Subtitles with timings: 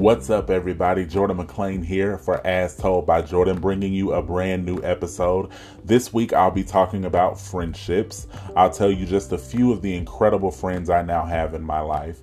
[0.00, 1.04] What's up, everybody?
[1.04, 5.50] Jordan McLean here for As Told by Jordan, bringing you a brand new episode.
[5.84, 8.26] This week, I'll be talking about friendships.
[8.56, 11.80] I'll tell you just a few of the incredible friends I now have in my
[11.80, 12.22] life.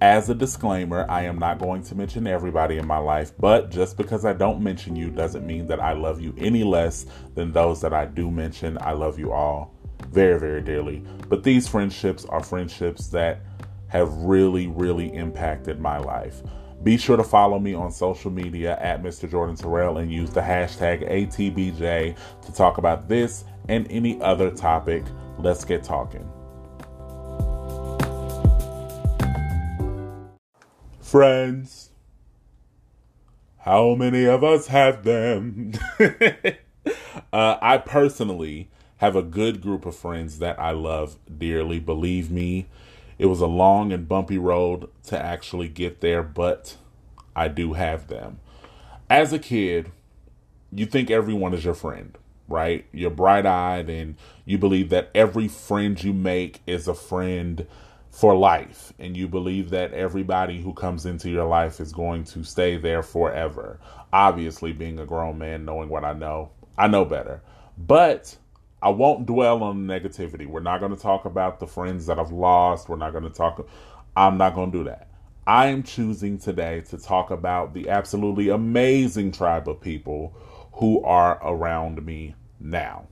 [0.00, 3.96] As a disclaimer, I am not going to mention everybody in my life, but just
[3.96, 7.80] because I don't mention you doesn't mean that I love you any less than those
[7.80, 8.78] that I do mention.
[8.80, 9.74] I love you all
[10.10, 11.02] very, very dearly.
[11.28, 13.40] But these friendships are friendships that
[13.88, 16.40] have really, really impacted my life.
[16.82, 19.28] Be sure to follow me on social media at Mr.
[19.28, 25.04] Jordan Terrell and use the hashtag ATBJ to talk about this and any other topic.
[25.38, 26.30] Let's get talking.
[31.00, 31.90] Friends,
[33.58, 35.72] how many of us have them?
[37.32, 41.80] uh, I personally have a good group of friends that I love dearly.
[41.80, 42.66] Believe me,
[43.18, 46.76] it was a long and bumpy road to actually get there, but
[47.34, 48.40] I do have them.
[49.08, 49.90] As a kid,
[50.72, 52.16] you think everyone is your friend,
[52.48, 52.86] right?
[52.92, 57.66] You're bright eyed and you believe that every friend you make is a friend
[58.10, 62.42] for life and you believe that everybody who comes into your life is going to
[62.42, 63.78] stay there forever.
[64.12, 67.42] Obviously, being a grown man, knowing what I know, I know better.
[67.78, 68.36] But
[68.82, 70.46] I won't dwell on negativity.
[70.46, 72.88] We're not going to talk about the friends that I've lost.
[72.88, 73.66] We're not going to talk.
[74.16, 75.08] I'm not going to do that.
[75.46, 80.34] I am choosing today to talk about the absolutely amazing tribe of people
[80.72, 83.06] who are around me now.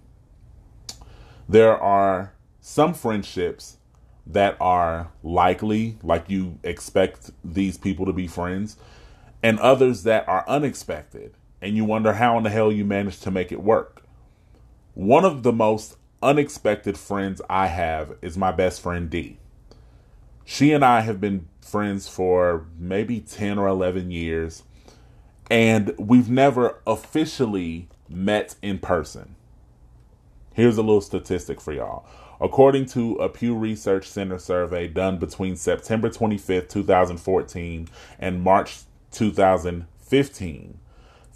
[1.48, 3.76] There are some friendships
[4.26, 8.76] that are likely, like you expect these people to be friends,
[9.42, 13.30] and others that are unexpected, and you wonder how in the hell you managed to
[13.30, 13.93] make it work.
[14.94, 19.38] One of the most unexpected friends I have is my best friend D.
[20.44, 24.62] She and I have been friends for maybe 10 or 11 years,
[25.50, 29.34] and we've never officially met in person.
[30.52, 32.06] Here's a little statistic for y'all.
[32.40, 37.88] According to a Pew Research Center survey done between September 25th, 2014
[38.20, 40.78] and March 2015,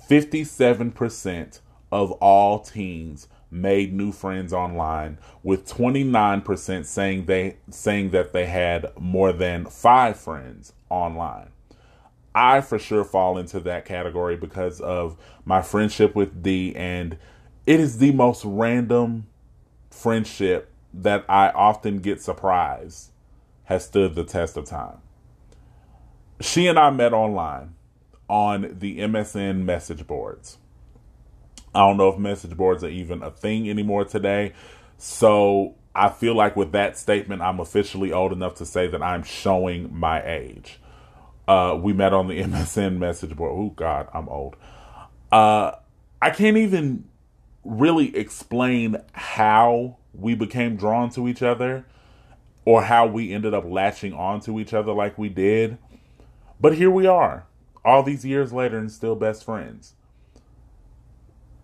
[0.09, 1.61] 57%
[1.91, 8.93] of all teens made new friends online with 29% saying they saying that they had
[8.99, 11.51] more than 5 friends online.
[12.35, 17.17] I for sure fall into that category because of my friendship with D and
[17.67, 19.27] it is the most random
[19.91, 23.11] friendship that I often get surprised
[23.65, 24.99] has stood the test of time.
[26.41, 27.75] She and I met online
[28.29, 30.59] on the MSN message boards.
[31.75, 34.53] I don't know if message boards are even a thing anymore today.
[34.97, 39.23] So I feel like with that statement, I'm officially old enough to say that I'm
[39.23, 40.81] showing my age.
[41.47, 43.53] Uh, we met on the MSN message board.
[43.55, 44.57] Oh, God, I'm old.
[45.31, 45.73] Uh,
[46.21, 47.05] I can't even
[47.65, 51.85] really explain how we became drawn to each other
[52.65, 55.79] or how we ended up latching on to each other like we did.
[56.61, 57.47] But here we are,
[57.85, 59.95] all these years later, and still best friends.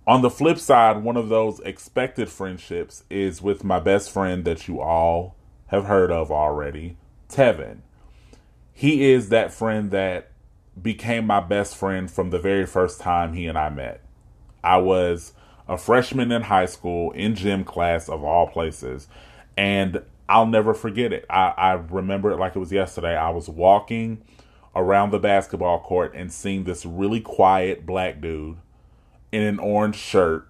[0.06, 4.68] On the flip side, one of those expected friendships is with my best friend that
[4.68, 5.34] you all
[5.68, 6.98] have heard of already,
[7.30, 7.78] Tevin.
[8.74, 10.30] He is that friend that
[10.80, 14.02] became my best friend from the very first time he and I met.
[14.62, 15.32] I was
[15.68, 19.08] a freshman in high school in gym class of all places.
[19.56, 21.24] And I'll never forget it.
[21.30, 23.16] I, I remember it like it was yesterday.
[23.16, 24.22] I was walking
[24.76, 28.58] around the basketball court and seeing this really quiet black dude
[29.34, 30.46] in an orange shirt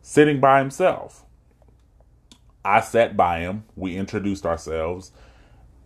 [0.00, 1.24] sitting by himself.
[2.64, 3.64] I sat by him.
[3.74, 5.10] We introduced ourselves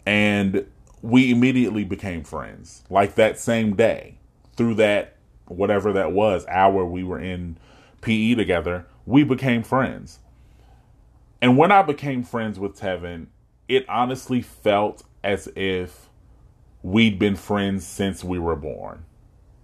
[0.04, 0.66] and
[1.00, 2.84] we immediately became friends.
[2.90, 4.18] Like that same day,
[4.54, 5.16] through that,
[5.46, 7.56] whatever that was, hour we were in
[8.02, 10.18] PE together, we became friends.
[11.40, 13.28] And when I became friends with Tevin,
[13.66, 16.10] it honestly felt as if
[16.82, 19.06] we'd been friends since we were born.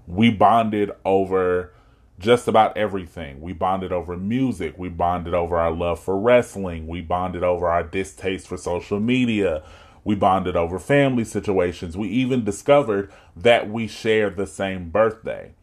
[0.07, 1.75] We bonded over
[2.19, 3.41] just about everything.
[3.41, 4.79] We bonded over music.
[4.79, 6.87] We bonded over our love for wrestling.
[6.87, 9.63] We bonded over our distaste for social media.
[10.05, 11.97] We bonded over family situations.
[11.97, 15.55] We even discovered that we shared the same birthday.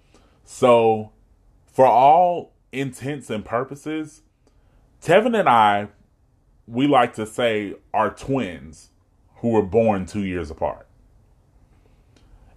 [0.43, 1.11] So,
[1.71, 4.21] for all intents and purposes,
[5.01, 5.89] Tevin and I,
[6.67, 8.89] we like to say, are twins
[9.37, 10.88] who were born two years apart.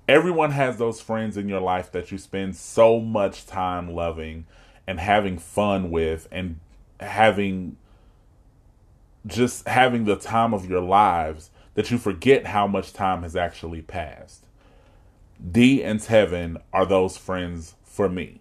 [0.09, 4.47] Everyone has those friends in your life that you spend so much time loving
[4.87, 6.59] and having fun with and
[6.99, 7.77] having
[9.27, 13.81] just having the time of your lives that you forget how much time has actually
[13.81, 14.45] passed.
[15.51, 18.41] D and Tevin are those friends for me.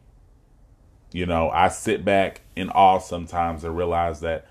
[1.11, 4.47] You know, I sit back in awe sometimes and realize that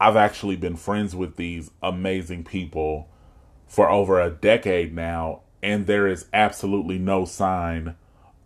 [0.00, 3.08] I've actually been friends with these amazing people
[3.66, 7.96] for over a decade now, and there is absolutely no sign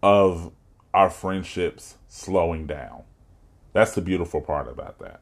[0.04, 0.52] of
[0.94, 3.02] our friendships slowing down.
[3.72, 5.20] That's the beautiful part about that.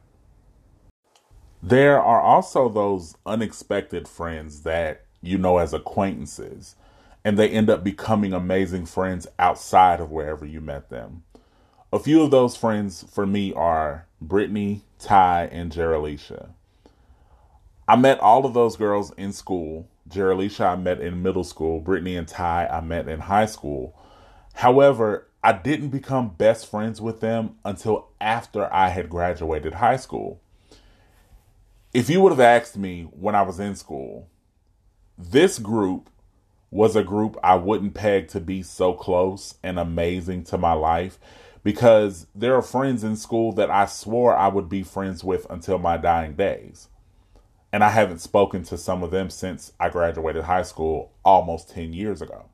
[1.61, 6.75] There are also those unexpected friends that you know as acquaintances,
[7.25, 11.23] and they end up becoming amazing friends outside of wherever you met them.
[11.91, 16.49] A few of those friends for me are Brittany, Ty, and Jeralisha.
[17.87, 19.87] I met all of those girls in school.
[20.09, 21.79] Jeralisha I met in middle school.
[21.79, 23.97] Brittany and Ty I met in high school.
[24.55, 30.41] However, I didn't become best friends with them until after I had graduated high school.
[31.93, 34.27] If you would have asked me when I was in school,
[35.17, 36.09] this group
[36.69, 41.17] was a group I wouldn't peg to be so close and amazing to my life
[41.63, 45.77] because there are friends in school that I swore I would be friends with until
[45.79, 46.89] my dying days.
[47.77, 51.93] And I haven't spoken to some of them since I graduated high school almost 10
[51.93, 52.45] years ago.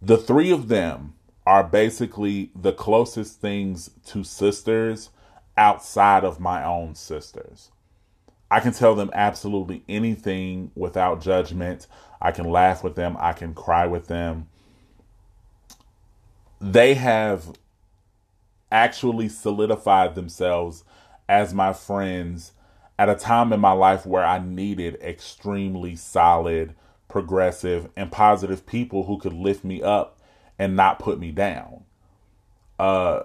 [0.00, 5.10] The three of them are basically the closest things to sisters
[5.56, 7.72] outside of my own sisters.
[8.48, 11.88] I can tell them absolutely anything without judgment.
[12.22, 14.46] I can laugh with them, I can cry with them.
[16.60, 17.56] They have
[18.70, 20.84] actually solidified themselves
[21.28, 22.52] as my friends
[22.98, 26.74] at a time in my life where I needed extremely solid,
[27.08, 30.18] progressive, and positive people who could lift me up
[30.58, 31.84] and not put me down.
[32.78, 33.24] Uh,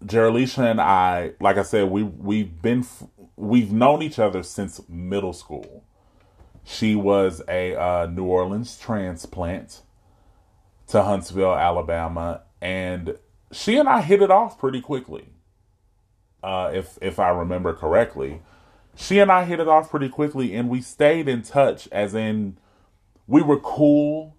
[0.00, 2.84] and I, like I said, we we've been
[3.36, 5.84] we've known each other since middle school.
[6.64, 9.82] She was a uh, New Orleans transplant
[10.88, 13.16] to Huntsville, Alabama, and
[13.52, 15.28] she and I hit it off pretty quickly.
[16.42, 18.42] Uh, if if I remember correctly,
[18.94, 21.88] she and I hit it off pretty quickly, and we stayed in touch.
[21.90, 22.56] As in,
[23.26, 24.36] we were cool,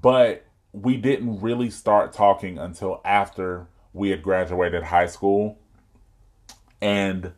[0.00, 5.58] but we didn't really start talking until after we had graduated high school.
[6.80, 7.32] And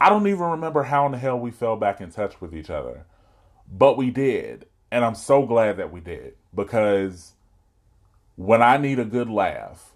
[0.00, 2.70] I don't even remember how in the hell we fell back in touch with each
[2.70, 3.06] other.
[3.70, 4.66] But we did.
[4.90, 7.32] And I'm so glad that we did because
[8.36, 9.92] when I need a good laugh,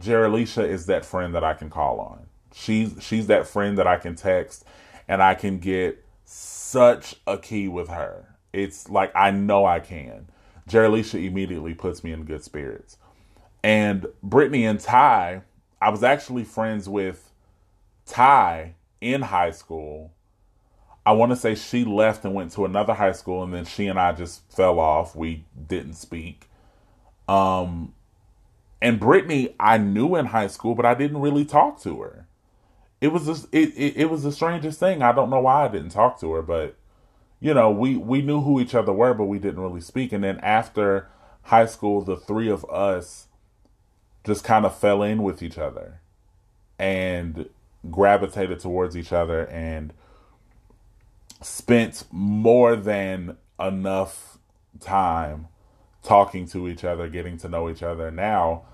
[0.00, 2.26] Jeralisha is that friend that I can call on.
[2.52, 4.64] She's she's that friend that I can text
[5.06, 8.36] and I can get such a key with her.
[8.52, 10.28] It's like I know I can.
[10.68, 12.98] Jeralisha immediately puts me in good spirits.
[13.62, 15.42] And Brittany and Ty,
[15.80, 17.32] I was actually friends with
[18.06, 20.12] Ty in high school.
[21.04, 23.86] I want to say she left and went to another high school, and then she
[23.86, 25.16] and I just fell off.
[25.16, 26.48] We didn't speak.
[27.26, 27.94] Um,
[28.82, 32.26] and Brittany, I knew in high school, but I didn't really talk to her.
[33.00, 35.02] It was just, it, it, it was the strangest thing.
[35.02, 36.76] I don't know why I didn't talk to her, but
[37.40, 40.12] you know, we we knew who each other were, but we didn't really speak.
[40.12, 41.08] And then after
[41.42, 43.28] high school, the three of us
[44.24, 46.00] just kind of fell in with each other
[46.78, 47.48] and
[47.90, 49.92] gravitated towards each other and
[51.40, 54.38] spent more than enough
[54.80, 55.46] time
[56.02, 58.10] talking to each other, getting to know each other.
[58.10, 58.64] Now,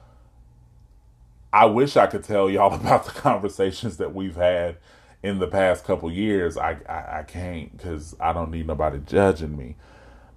[1.54, 4.76] I wish I could tell y'all about the conversations that we've had
[5.22, 6.58] in the past couple years.
[6.58, 9.76] I I, I can't because I don't need nobody judging me.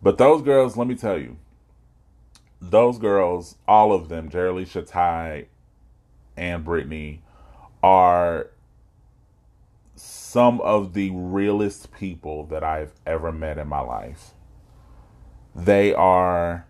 [0.01, 1.37] But those girls, let me tell you,
[2.61, 5.47] those girls, all of them, Jeralisha Ty
[6.37, 7.23] and Brittany,
[7.81, 8.51] are
[9.95, 14.33] some of the realest people that I've ever met in my life.
[15.55, 16.67] They are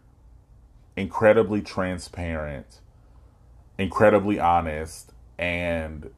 [0.95, 2.79] incredibly transparent,
[3.77, 6.09] incredibly honest, and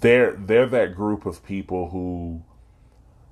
[0.00, 2.42] they're they're that group of people who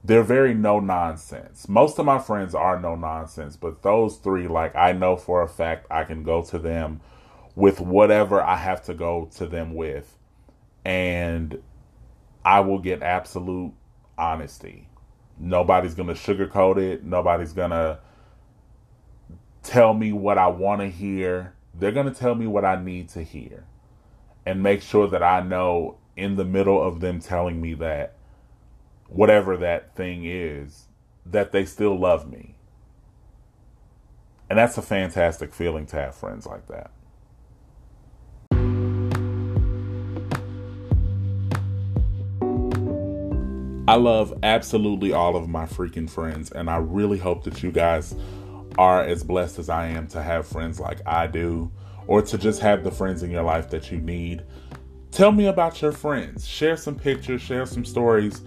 [0.05, 1.67] they're very no nonsense.
[1.67, 5.49] Most of my friends are no nonsense, but those three, like, I know for a
[5.49, 7.01] fact I can go to them
[7.55, 10.19] with whatever I have to go to them with,
[10.85, 11.63] and
[12.45, 13.73] I will get absolute
[14.19, 14.89] honesty.
[15.39, 17.99] Nobody's going to sugarcoat it, nobody's going to
[19.63, 21.54] tell me what I want to hear.
[21.77, 23.67] They're going to tell me what I need to hear
[24.47, 28.15] and make sure that I know in the middle of them telling me that
[29.09, 30.87] whatever that thing is,
[31.27, 32.55] that they still love me.
[34.49, 36.91] And that's a fantastic feeling to have friends like that.
[43.87, 48.15] I love absolutely all of my freaking friends, and I really hope that you guys
[48.79, 51.71] are as blessed as I am to have friends like I do,
[52.07, 54.45] or to just have the friends in your life that you need.
[55.11, 56.47] Tell me about your friends.
[56.47, 58.43] Share some pictures, share some stories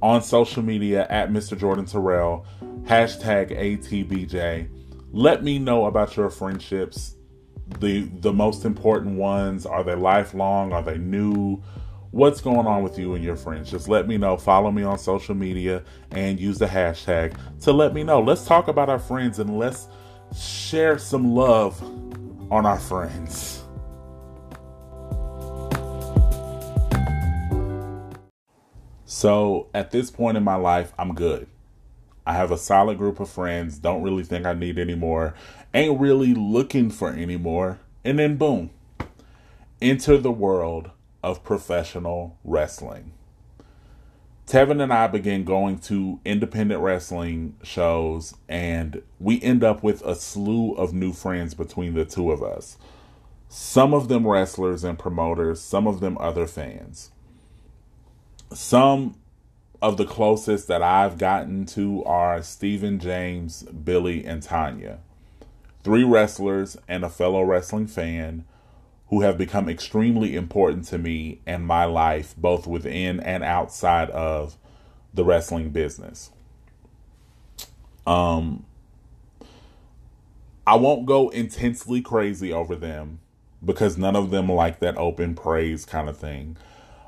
[0.00, 1.58] on social media at Mr.
[1.58, 2.46] Jordan Terrell,
[2.82, 4.68] hashtag ATBJ.
[5.12, 7.16] Let me know about your friendships.
[7.80, 9.64] The the most important ones.
[9.64, 10.72] Are they lifelong?
[10.72, 11.62] Are they new?
[12.14, 13.68] What's going on with you and your friends?
[13.68, 14.36] Just let me know.
[14.36, 18.20] Follow me on social media and use the hashtag to let me know.
[18.20, 19.88] Let's talk about our friends and let's
[20.32, 21.82] share some love
[22.52, 23.64] on our friends.
[29.06, 31.48] So at this point in my life, I'm good.
[32.24, 35.34] I have a solid group of friends, don't really think I need any more,
[35.74, 37.80] ain't really looking for any more.
[38.04, 38.70] And then, boom,
[39.82, 40.92] enter the world
[41.24, 43.12] of professional wrestling.
[44.46, 50.14] Tevin and I began going to independent wrestling shows, and we end up with a
[50.14, 52.76] slew of new friends between the two of us.
[53.48, 57.10] Some of them wrestlers and promoters, some of them other fans
[58.54, 59.16] some
[59.82, 65.00] of the closest that I've gotten to are Stephen, James, Billy, and Tanya.
[65.82, 68.44] Three wrestlers and a fellow wrestling fan
[69.08, 74.56] who have become extremely important to me and my life, both within and outside of
[75.12, 76.30] the wrestling business.
[78.06, 78.64] Um,
[80.66, 83.20] I won't go intensely crazy over them
[83.64, 86.56] because none of them like that open praise kind of thing.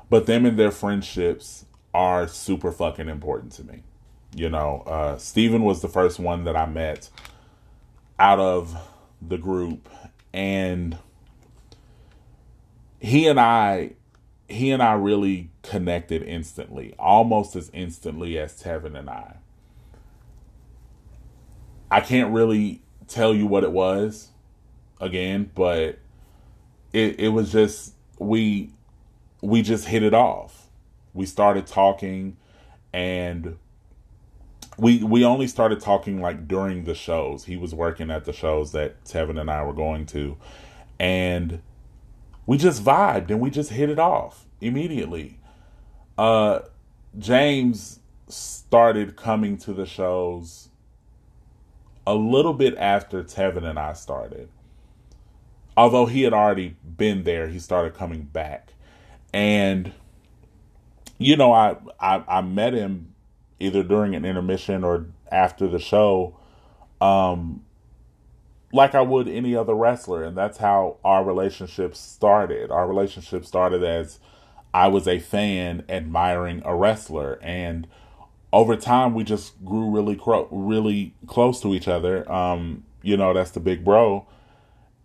[0.09, 3.83] But them and their friendships are super fucking important to me.
[4.35, 7.09] You know, uh, Steven was the first one that I met
[8.19, 8.75] out of
[9.21, 9.89] the group,
[10.33, 10.97] and
[12.99, 13.91] he and I,
[14.47, 19.37] he and I really connected instantly, almost as instantly as Tevin and I.
[21.89, 24.29] I can't really tell you what it was
[24.99, 25.99] again, but
[26.93, 28.71] it it was just we
[29.41, 30.67] we just hit it off.
[31.13, 32.37] We started talking
[32.93, 33.57] and
[34.77, 37.45] we we only started talking like during the shows.
[37.45, 40.37] He was working at the shows that Tevin and I were going to.
[40.99, 41.61] And
[42.47, 45.39] we just vibed and we just hit it off immediately.
[46.17, 46.61] Uh
[47.19, 50.69] James started coming to the shows
[52.07, 54.49] a little bit after Tevin and I started.
[55.77, 58.73] Although he had already been there, he started coming back
[59.33, 59.93] and
[61.19, 63.13] you know, I, I I met him
[63.59, 66.37] either during an intermission or after the show,
[67.01, 67.63] um,
[68.71, 72.71] like I would any other wrestler, and that's how our relationship started.
[72.71, 74.19] Our relationship started as
[74.73, 77.87] I was a fan admiring a wrestler, and
[78.51, 82.29] over time we just grew really cro- really close to each other.
[82.31, 84.27] Um, you know, that's the big bro,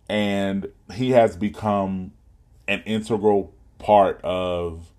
[0.09, 2.11] and he has become
[2.67, 4.91] an integral part of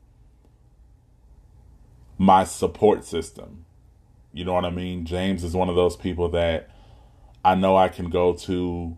[2.18, 3.64] my support system.
[4.32, 5.04] You know what I mean?
[5.04, 6.70] James is one of those people that
[7.44, 8.96] I know I can go to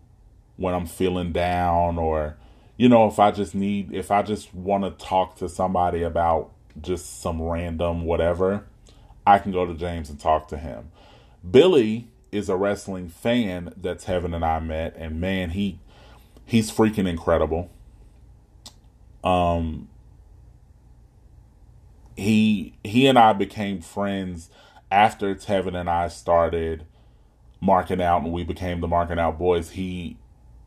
[0.55, 2.37] when I'm feeling down or
[2.77, 6.51] you know if I just need if I just want to talk to somebody about
[6.81, 8.65] just some random whatever,
[9.25, 10.91] I can go to James and talk to him.
[11.49, 15.79] Billy is a wrestling fan that's Tevin and I met and man, he
[16.45, 17.69] he's freaking incredible.
[19.23, 19.89] Um,
[22.15, 24.49] he he and I became friends
[24.89, 26.85] after Tevin and I started
[27.59, 29.71] marking out and we became the marking out boys.
[29.71, 30.17] He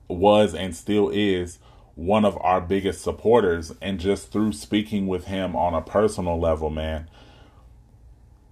[0.09, 1.59] was and still is
[1.95, 6.71] one of our biggest supporters and just through speaking with him on a personal level,
[6.71, 7.09] man,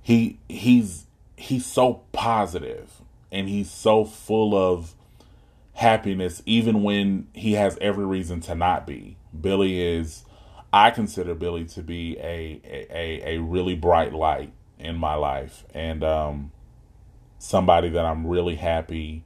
[0.02, 4.95] he he's he's so positive and he's so full of
[5.75, 9.16] happiness even when he has every reason to not be.
[9.38, 10.25] Billy is
[10.73, 16.04] I consider Billy to be a a, a really bright light in my life and
[16.04, 16.52] um,
[17.38, 19.25] somebody that I'm really happy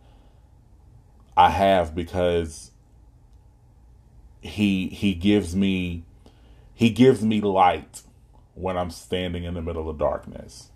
[1.36, 2.72] I have because
[4.40, 6.04] he he gives me
[6.74, 8.02] he gives me light
[8.54, 10.70] when I'm standing in the middle of darkness.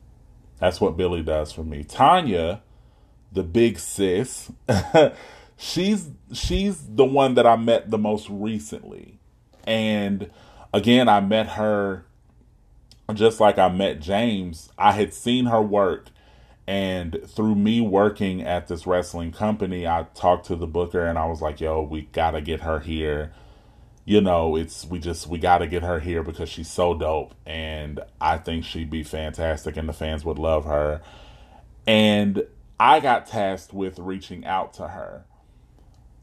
[0.59, 1.85] That's what Billy does for me.
[1.85, 2.63] Tanya,
[3.33, 4.51] the big sis,
[5.57, 9.19] she's she's the one that I met the most recently.
[9.65, 10.31] And
[10.73, 12.07] again, I met her
[13.13, 14.71] just like I met James.
[14.79, 16.09] I had seen her work,
[16.67, 21.27] and through me working at this wrestling company, I talked to the booker and I
[21.27, 23.33] was like, yo, we gotta get her here.
[24.05, 28.01] You know, it's we just we gotta get her here because she's so dope and
[28.21, 31.03] I think she'd be fantastic and the fans would love her.
[31.87, 32.45] And
[32.81, 35.25] I got tasked with reaching out to her.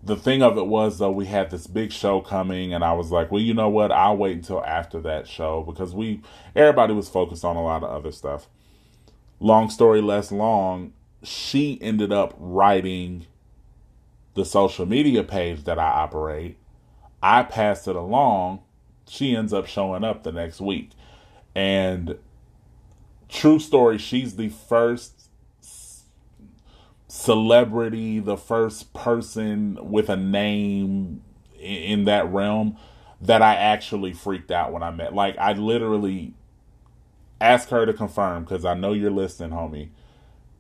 [0.06, 3.10] The thing of it was, though, we had this big show coming, and I was
[3.10, 3.90] like, well, you know what?
[3.90, 6.22] I'll wait until after that show because we,
[6.54, 8.50] everybody was focused on a lot of other stuff.
[9.40, 13.28] Long story less long, she ended up writing
[14.36, 16.58] the social media page that I operate.
[17.22, 18.62] I passed it along.
[19.08, 20.92] She ends up showing up the next week.
[21.56, 22.18] And
[23.30, 25.30] true story, she's the first
[27.08, 31.22] celebrity, the first person with a name
[31.60, 32.76] in that realm
[33.22, 35.14] that I actually freaked out when I met.
[35.14, 36.34] Like, I literally
[37.42, 39.90] asked her to confirm because I know you're listening, homie.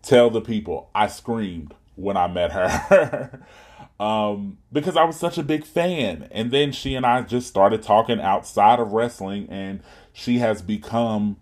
[0.01, 3.45] Tell the people I screamed when I met her.
[3.99, 6.27] um, because I was such a big fan.
[6.31, 11.37] And then she and I just started talking outside of wrestling, and she has become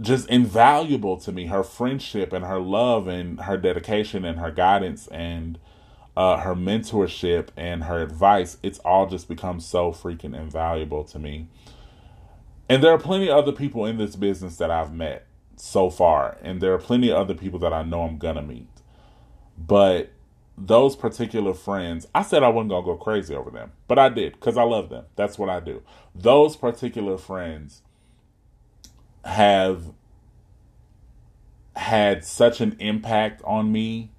[0.00, 1.46] just invaluable to me.
[1.46, 5.58] Her friendship and her love and her dedication and her guidance and
[6.16, 11.48] uh, her mentorship and her advice, it's all just become so freaking invaluable to me.
[12.68, 16.36] And there are plenty of other people in this business that I've met so far,
[16.42, 18.68] and there are plenty of other people that I know I'm gonna meet.
[19.56, 20.10] But
[20.58, 24.32] those particular friends, I said I wasn't gonna go crazy over them, but I did
[24.34, 25.04] because I love them.
[25.14, 25.82] That's what I do.
[26.14, 27.82] Those particular friends
[29.24, 29.92] have
[31.74, 34.10] had such an impact on me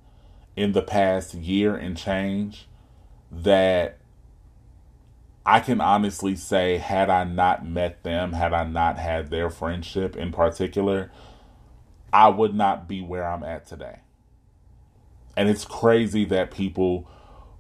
[0.56, 2.68] in the past year and change
[3.32, 3.98] that
[5.48, 10.16] I can honestly say, had I not met them, had I not had their friendship
[10.16, 11.12] in particular,
[12.14, 14.02] I would not be where I'm at today.
[15.36, 17.10] And it's crazy that people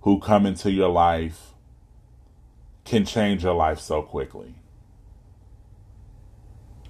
[0.01, 1.53] who come into your life
[2.85, 4.55] can change your life so quickly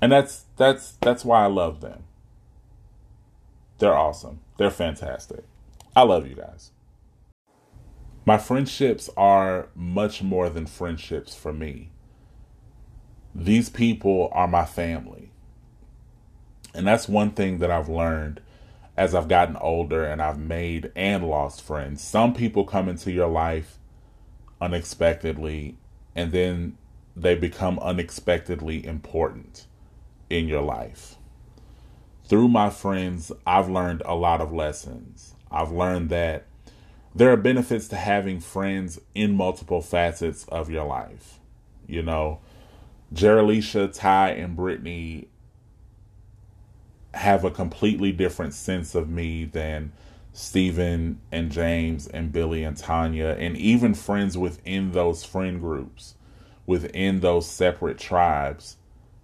[0.02, 2.04] and that's that's that's why I love them.
[3.80, 4.40] They're awesome.
[4.58, 5.44] They're fantastic.
[5.96, 6.72] I love you guys.
[8.28, 11.92] My friendships are much more than friendships for me.
[13.34, 15.32] These people are my family.
[16.74, 18.42] And that's one thing that I've learned
[18.98, 22.02] as I've gotten older and I've made and lost friends.
[22.02, 23.78] Some people come into your life
[24.60, 25.78] unexpectedly
[26.14, 26.78] and then
[27.16, 29.68] they become unexpectedly important
[30.30, 31.16] in your life.
[32.26, 35.34] Through my friends, I've learned a lot of lessons.
[35.50, 36.46] I've learned that
[37.18, 41.40] there are benefits to having friends in multiple facets of your life.
[41.88, 42.42] You know,
[43.12, 45.28] Jeralisha, Ty, and Brittany
[47.16, 49.94] have a completely different sense of me than
[50.32, 56.14] Stephen and James and Billy and Tanya, and even friends within those friend groups,
[56.68, 58.78] within those separate tribes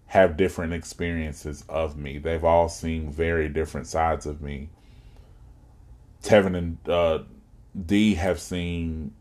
[0.07, 2.17] have different experiences of me.
[2.17, 4.69] They've all seen very different sides of me.
[6.23, 7.19] Tevin and uh,
[7.85, 9.13] D have seen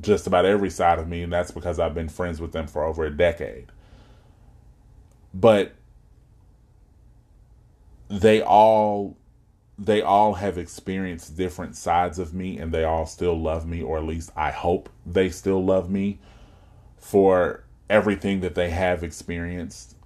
[0.00, 2.84] just about every side of me, and that's because I've been friends with them for
[2.84, 3.66] over a decade.
[5.32, 5.74] But
[8.08, 9.16] they all
[9.78, 13.98] they all have experienced different sides of me and they all still love me or
[13.98, 16.20] at least I hope they still love me
[16.96, 19.96] for everything that they have experienced.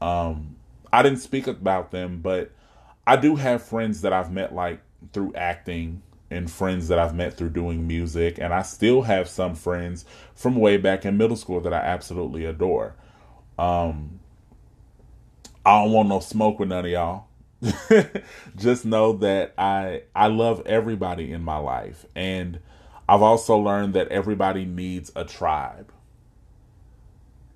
[0.00, 0.56] Um,
[0.92, 2.50] I didn't speak about them, but
[3.06, 4.80] I do have friends that I've met like
[5.12, 9.54] through acting and friends that I've met through doing music, and I still have some
[9.54, 12.94] friends from way back in middle school that I absolutely adore.
[13.58, 14.20] Um,
[15.64, 17.26] I don't want no smoke with none of y'all.
[18.56, 22.58] Just know that I I love everybody in my life, and
[23.08, 25.92] I've also learned that everybody needs a tribe.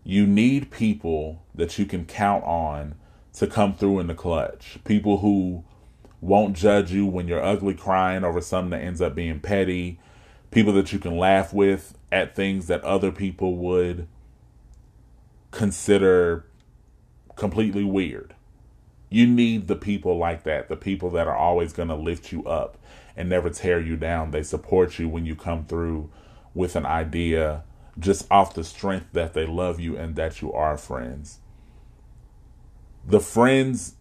[0.05, 2.95] You need people that you can count on
[3.35, 4.79] to come through in the clutch.
[4.85, 5.65] People who
[6.21, 9.99] won't judge you when you're ugly crying over something that ends up being petty.
[10.51, 14.09] People that you can laugh with at things that other people would
[15.51, 16.47] consider
[17.37, 18.35] completely weird.
[19.11, 22.45] You need the people like that, the people that are always going to lift you
[22.45, 22.77] up
[23.17, 24.31] and never tear you down.
[24.31, 26.11] They support you when you come through
[26.55, 27.65] with an idea
[27.99, 31.39] just off the strength that they love you and that you are friends.
[33.05, 33.95] The friends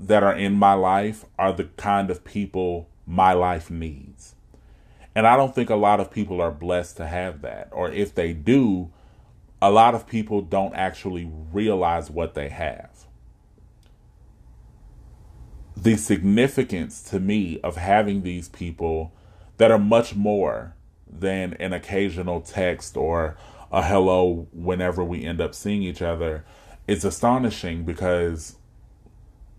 [0.00, 4.34] that are in my life are the kind of people my life needs.
[5.14, 7.68] And I don't think a lot of people are blessed to have that.
[7.72, 8.90] Or if they do,
[9.60, 13.06] a lot of people don't actually realize what they have.
[15.76, 19.12] The significance to me of having these people
[19.58, 20.74] that are much more
[21.06, 23.36] than an occasional text or
[23.72, 26.44] a hello whenever we end up seeing each other
[26.86, 28.56] is astonishing because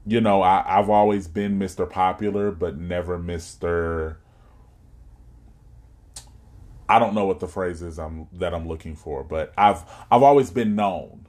[0.06, 1.90] you know, I, I've always been Mr.
[1.90, 4.16] Popular, but never Mr.
[6.90, 10.24] I don't know what the phrase is I'm that I'm looking for, but I've I've
[10.24, 11.28] always been known.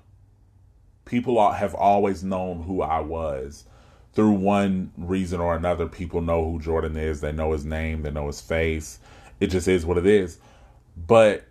[1.04, 3.64] People have always known who I was
[4.12, 5.86] through one reason or another.
[5.86, 7.20] People know who Jordan is.
[7.20, 8.02] They know his name.
[8.02, 8.98] They know his face.
[9.40, 10.38] It just is what it is.
[10.96, 11.44] But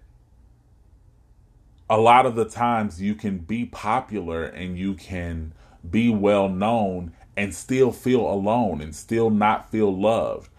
[1.90, 5.54] a lot of the times you can be popular and you can
[5.90, 10.50] be well known and still feel alone and still not feel loved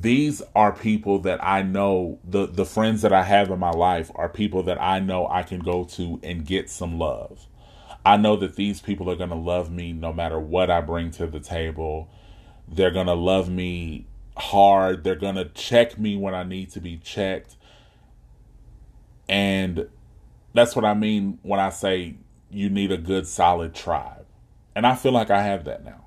[0.00, 4.10] these are people that I know the the friends that I have in my life
[4.14, 7.46] are people that I know I can go to and get some love.
[8.04, 11.10] I know that these people are going to love me no matter what I bring
[11.12, 12.08] to the table.
[12.66, 15.04] They're going to love me hard.
[15.04, 17.56] They're going to check me when I need to be checked.
[19.28, 19.88] And
[20.54, 22.16] that's what I mean when I say
[22.50, 24.26] you need a good solid tribe.
[24.74, 26.06] And I feel like I have that now.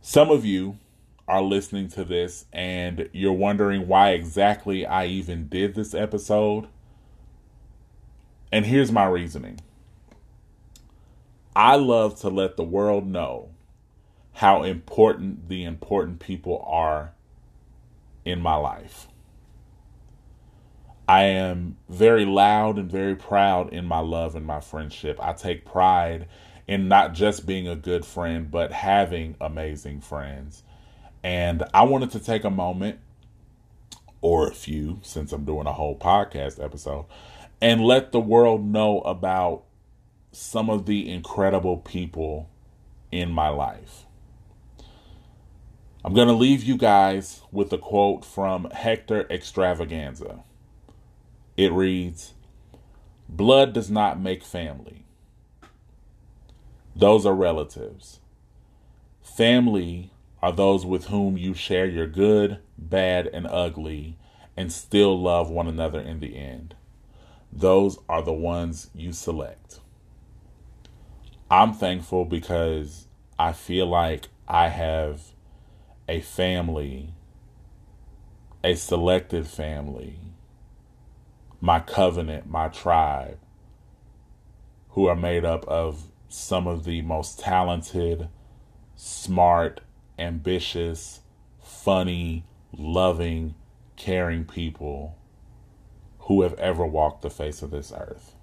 [0.00, 0.78] Some of you
[1.26, 6.68] are listening to this and you're wondering why exactly I even did this episode.
[8.50, 9.60] And here's my reasoning
[11.54, 13.50] I love to let the world know
[14.34, 17.12] how important the important people are
[18.24, 19.08] in my life.
[21.08, 25.18] I am very loud and very proud in my love and my friendship.
[25.20, 26.28] I take pride
[26.68, 30.62] in not just being a good friend, but having amazing friends.
[31.24, 33.00] And I wanted to take a moment
[34.20, 37.06] or a few, since I'm doing a whole podcast episode,
[37.60, 39.64] and let the world know about
[40.30, 42.50] some of the incredible people
[43.10, 44.04] in my life.
[46.04, 50.42] I'm going to leave you guys with a quote from Hector Xtravaganza.
[51.56, 52.34] It reads
[53.28, 55.04] Blood does not make family,
[56.98, 58.18] those are relatives.
[59.22, 60.10] Family
[60.42, 64.18] are those with whom you share your good, bad, and ugly
[64.56, 66.74] and still love one another in the end.
[67.52, 69.78] Those are the ones you select.
[71.48, 73.06] I'm thankful because
[73.38, 75.20] I feel like I have
[76.08, 77.14] a family,
[78.64, 80.18] a selected family,
[81.60, 83.38] my covenant, my tribe,
[84.90, 88.28] who are made up of some of the most talented,
[88.96, 89.80] smart,
[90.18, 91.20] ambitious,
[91.62, 92.44] funny,
[92.76, 93.54] loving,
[93.96, 95.16] caring people
[96.20, 98.34] who have ever walked the face of this earth.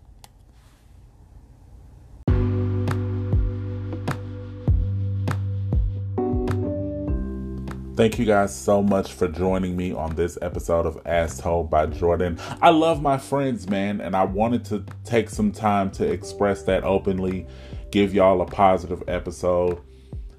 [7.96, 11.86] Thank you guys so much for joining me on this episode of As Told by
[11.86, 12.38] Jordan.
[12.62, 16.84] I love my friends, man, and I wanted to take some time to express that
[16.84, 17.48] openly,
[17.92, 19.82] give y'all a positive episode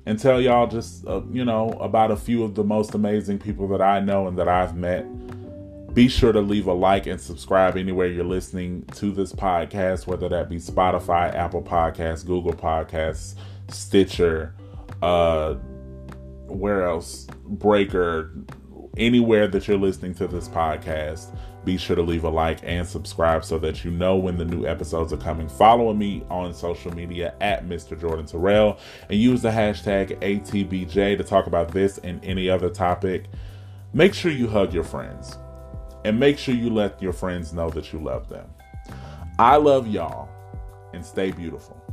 [0.06, 3.66] and tell y'all just, uh, you know, about a few of the most amazing people
[3.68, 5.04] that I know and that I've met.
[5.92, 10.28] Be sure to leave a like and subscribe anywhere you're listening to this podcast, whether
[10.28, 13.34] that be Spotify, Apple Podcasts, Google Podcasts,
[13.68, 14.54] Stitcher,
[15.02, 15.54] uh,
[16.48, 17.26] where else?
[17.44, 18.32] Breaker,
[18.96, 21.34] anywhere that you're listening to this podcast
[21.66, 24.64] be sure to leave a like and subscribe so that you know when the new
[24.64, 25.48] episodes are coming.
[25.48, 28.00] Follow me on social media at Mr.
[28.00, 28.78] Jordan Terrell
[29.10, 33.24] and use the hashtag ATBJ to talk about this and any other topic.
[33.92, 35.36] Make sure you hug your friends
[36.04, 38.48] and make sure you let your friends know that you love them.
[39.38, 40.28] I love y'all
[40.94, 41.85] and stay beautiful.